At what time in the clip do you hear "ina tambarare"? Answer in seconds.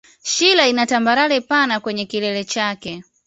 0.67-1.41